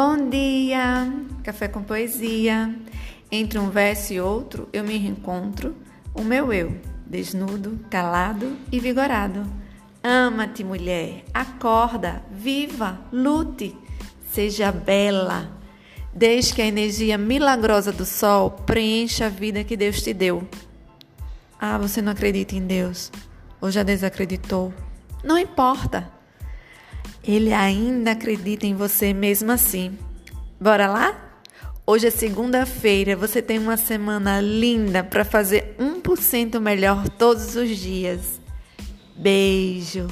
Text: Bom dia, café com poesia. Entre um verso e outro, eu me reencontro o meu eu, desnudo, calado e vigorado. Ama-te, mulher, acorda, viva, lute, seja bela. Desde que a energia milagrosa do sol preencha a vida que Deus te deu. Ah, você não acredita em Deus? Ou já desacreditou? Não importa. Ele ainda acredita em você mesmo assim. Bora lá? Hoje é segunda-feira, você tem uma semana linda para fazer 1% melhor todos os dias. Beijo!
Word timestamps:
Bom 0.00 0.28
dia, 0.30 1.12
café 1.42 1.66
com 1.66 1.82
poesia. 1.82 2.72
Entre 3.32 3.58
um 3.58 3.68
verso 3.68 4.12
e 4.12 4.20
outro, 4.20 4.68
eu 4.72 4.84
me 4.84 4.96
reencontro 4.96 5.74
o 6.14 6.22
meu 6.22 6.52
eu, 6.52 6.80
desnudo, 7.04 7.80
calado 7.90 8.56
e 8.70 8.78
vigorado. 8.78 9.44
Ama-te, 10.00 10.62
mulher, 10.62 11.24
acorda, 11.34 12.22
viva, 12.30 13.00
lute, 13.12 13.76
seja 14.30 14.70
bela. 14.70 15.50
Desde 16.14 16.54
que 16.54 16.62
a 16.62 16.66
energia 16.66 17.18
milagrosa 17.18 17.90
do 17.90 18.06
sol 18.06 18.52
preencha 18.52 19.26
a 19.26 19.28
vida 19.28 19.64
que 19.64 19.76
Deus 19.76 20.00
te 20.00 20.14
deu. 20.14 20.46
Ah, 21.60 21.76
você 21.76 22.00
não 22.00 22.12
acredita 22.12 22.54
em 22.54 22.64
Deus? 22.64 23.10
Ou 23.60 23.68
já 23.68 23.82
desacreditou? 23.82 24.72
Não 25.24 25.36
importa. 25.36 26.17
Ele 27.28 27.52
ainda 27.52 28.12
acredita 28.12 28.66
em 28.66 28.74
você 28.74 29.12
mesmo 29.12 29.52
assim. 29.52 29.98
Bora 30.58 30.86
lá? 30.86 31.42
Hoje 31.86 32.06
é 32.06 32.10
segunda-feira, 32.10 33.14
você 33.14 33.42
tem 33.42 33.58
uma 33.58 33.76
semana 33.76 34.40
linda 34.40 35.04
para 35.04 35.26
fazer 35.26 35.76
1% 35.78 36.58
melhor 36.58 37.06
todos 37.06 37.54
os 37.54 37.76
dias. 37.76 38.40
Beijo! 39.14 40.08